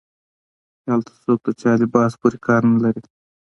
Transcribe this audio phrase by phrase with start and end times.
[0.81, 3.01] چې هلته څوک د چا لباس پورې کار نه لري